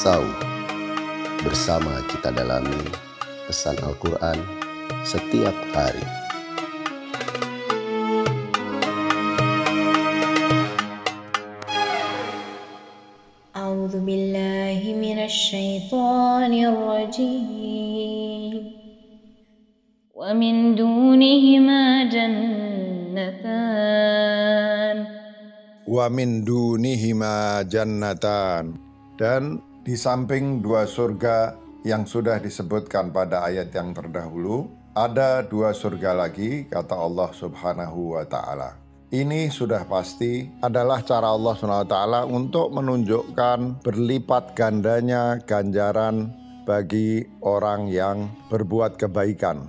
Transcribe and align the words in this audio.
Sau. 0.00 0.24
Bersama 1.44 2.00
kita 2.08 2.32
dalami 2.32 2.88
pesan 3.44 3.76
Al-Quran 3.84 4.40
setiap 5.04 5.52
hari. 5.76 6.00
A'udzu 13.52 14.00
billahi 14.00 14.96
minasy 14.96 15.84
rajim. 16.64 17.92
Wa 20.16 20.32
min 20.32 20.80
dunihima 20.80 22.08
jannatan. 22.08 23.52
Wa 25.84 26.08
min 26.08 26.48
dunihima 26.48 27.68
jannatan. 27.68 28.80
Dan 29.20 29.60
di 29.80 29.96
samping 29.96 30.60
dua 30.60 30.84
surga 30.84 31.56
yang 31.88 32.04
sudah 32.04 32.36
disebutkan 32.36 33.08
pada 33.08 33.48
ayat 33.48 33.72
yang 33.72 33.96
terdahulu 33.96 34.68
ada 34.92 35.40
dua 35.40 35.72
surga 35.72 36.12
lagi 36.12 36.68
kata 36.68 36.92
Allah 36.92 37.32
Subhanahu 37.32 38.20
wa 38.20 38.24
taala. 38.28 38.76
Ini 39.10 39.50
sudah 39.50 39.88
pasti 39.88 40.46
adalah 40.62 41.02
cara 41.02 41.32
Allah 41.32 41.54
Subhanahu 41.56 41.84
wa 41.88 41.90
taala 41.90 42.20
untuk 42.28 42.68
menunjukkan 42.76 43.80
berlipat 43.82 44.54
gandanya 44.54 45.40
ganjaran 45.48 46.30
bagi 46.68 47.24
orang 47.40 47.88
yang 47.88 48.28
berbuat 48.52 49.00
kebaikan. 49.00 49.66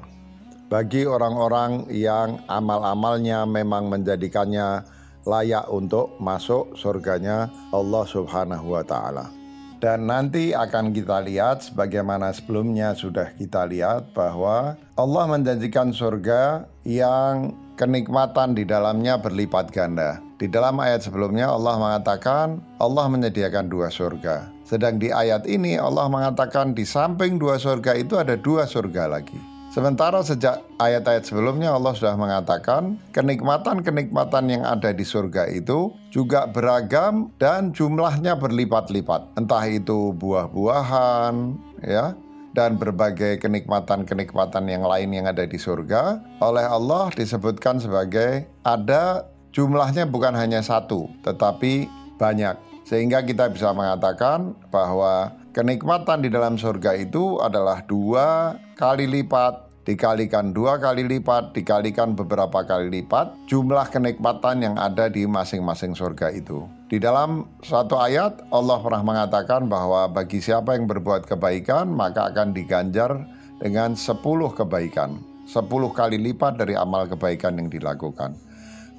Bagi 0.68 1.08
orang-orang 1.08 1.88
yang 1.92 2.44
amal-amalnya 2.48 3.48
memang 3.48 3.92
menjadikannya 3.92 4.84
layak 5.26 5.68
untuk 5.72 6.20
masuk 6.20 6.76
surganya 6.76 7.48
Allah 7.72 8.04
Subhanahu 8.04 8.78
wa 8.78 8.84
taala. 8.84 9.41
Dan 9.82 10.06
nanti 10.06 10.54
akan 10.54 10.94
kita 10.94 11.26
lihat 11.26 11.66
sebagaimana 11.66 12.30
sebelumnya 12.38 12.94
sudah 12.94 13.34
kita 13.34 13.66
lihat 13.66 14.14
bahwa 14.14 14.78
Allah 14.94 15.24
menjanjikan 15.26 15.90
surga 15.90 16.70
yang 16.86 17.58
kenikmatan 17.82 18.54
di 18.54 18.62
dalamnya 18.62 19.18
berlipat 19.18 19.74
ganda. 19.74 20.22
Di 20.38 20.46
dalam 20.46 20.78
ayat 20.78 21.02
sebelumnya 21.02 21.50
Allah 21.50 21.82
mengatakan 21.82 22.62
Allah 22.78 23.10
menyediakan 23.10 23.74
dua 23.74 23.90
surga. 23.90 24.54
Sedang 24.70 25.02
di 25.02 25.10
ayat 25.10 25.50
ini 25.50 25.82
Allah 25.82 26.06
mengatakan 26.06 26.78
di 26.78 26.86
samping 26.86 27.42
dua 27.42 27.58
surga 27.58 27.98
itu 27.98 28.22
ada 28.22 28.38
dua 28.38 28.70
surga 28.70 29.10
lagi. 29.10 29.51
Sementara 29.72 30.20
sejak 30.20 30.68
ayat-ayat 30.84 31.24
sebelumnya 31.24 31.72
Allah 31.72 31.96
sudah 31.96 32.20
mengatakan 32.20 33.00
kenikmatan-kenikmatan 33.16 34.52
yang 34.52 34.64
ada 34.68 34.92
di 34.92 35.08
surga 35.08 35.48
itu 35.48 35.96
juga 36.12 36.44
beragam 36.44 37.32
dan 37.40 37.72
jumlahnya 37.72 38.36
berlipat-lipat. 38.36 39.40
Entah 39.40 39.64
itu 39.72 40.12
buah-buahan, 40.20 41.56
ya, 41.88 42.20
dan 42.52 42.76
berbagai 42.76 43.40
kenikmatan-kenikmatan 43.40 44.68
yang 44.68 44.84
lain 44.84 45.10
yang 45.16 45.32
ada 45.32 45.48
di 45.48 45.56
surga 45.56 46.20
oleh 46.44 46.68
Allah 46.68 47.08
disebutkan 47.16 47.80
sebagai 47.80 48.44
ada 48.68 49.24
jumlahnya 49.56 50.04
bukan 50.04 50.36
hanya 50.36 50.60
satu 50.60 51.08
tetapi 51.24 51.88
banyak 52.20 52.60
sehingga 52.84 53.24
kita 53.24 53.48
bisa 53.48 53.72
mengatakan 53.72 54.52
bahwa 54.68 55.32
kenikmatan 55.52 56.24
di 56.24 56.30
dalam 56.32 56.56
surga 56.56 56.96
itu 56.96 57.40
adalah 57.44 57.84
dua 57.84 58.56
kali 58.80 59.08
lipat 59.08 59.72
dikalikan 59.84 60.56
dua 60.56 60.80
kali 60.80 61.04
lipat 61.04 61.52
dikalikan 61.58 62.14
beberapa 62.16 62.64
kali 62.64 62.88
lipat 62.88 63.34
jumlah 63.52 63.90
kenikmatan 63.92 64.64
yang 64.64 64.76
ada 64.80 65.12
di 65.12 65.28
masing-masing 65.28 65.92
surga 65.92 66.32
itu. 66.32 66.64
Di 66.88 67.00
dalam 67.00 67.48
satu 67.64 68.00
ayat 68.00 68.46
Allah 68.52 68.80
pernah 68.80 69.04
mengatakan 69.04 69.68
bahwa 69.68 70.08
bagi 70.12 70.40
siapa 70.40 70.76
yang 70.76 70.88
berbuat 70.88 71.28
kebaikan 71.28 71.92
maka 71.92 72.32
akan 72.32 72.56
diganjar 72.56 73.12
dengan 73.60 73.94
sepuluh 73.94 74.50
kebaikan. 74.52 75.28
sepuluh 75.42 75.92
kali 75.92 76.16
lipat 76.16 76.64
dari 76.64 76.80
amal 76.80 77.12
kebaikan 77.12 77.60
yang 77.60 77.68
dilakukan. 77.68 78.32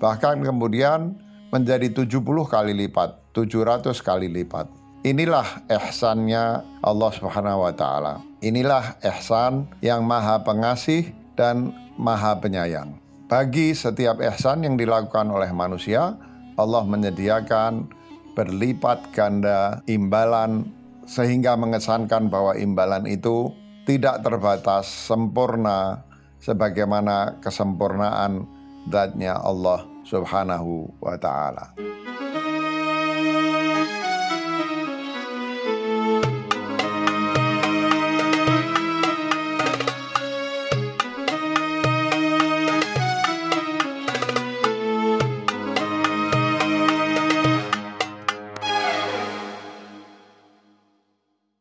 Bahkan 0.02 0.44
kemudian 0.44 1.16
menjadi 1.48 1.88
70 1.88 2.20
kali 2.44 2.76
lipat, 2.76 3.32
700 3.32 3.96
kali 4.04 4.28
lipat. 4.28 4.81
Inilah 5.02 5.66
ihsannya 5.66 6.62
Allah 6.78 7.10
Subhanahu 7.10 7.66
wa 7.66 7.74
taala. 7.74 8.22
Inilah 8.38 9.02
ihsan 9.02 9.66
yang 9.82 10.06
maha 10.06 10.46
pengasih 10.46 11.10
dan 11.34 11.74
maha 11.98 12.38
penyayang. 12.38 12.94
Bagi 13.26 13.74
setiap 13.74 14.22
ihsan 14.22 14.62
yang 14.62 14.78
dilakukan 14.78 15.26
oleh 15.26 15.50
manusia, 15.50 16.14
Allah 16.54 16.86
menyediakan 16.86 17.90
berlipat 18.38 19.10
ganda 19.10 19.82
imbalan 19.90 20.70
sehingga 21.02 21.58
mengesankan 21.58 22.30
bahwa 22.30 22.54
imbalan 22.54 23.02
itu 23.10 23.50
tidak 23.82 24.22
terbatas 24.22 24.86
sempurna 24.86 26.06
sebagaimana 26.38 27.42
kesempurnaan 27.42 28.46
zatnya 28.86 29.34
Allah 29.34 29.82
Subhanahu 30.06 30.94
wa 31.02 31.18
taala. 31.18 31.91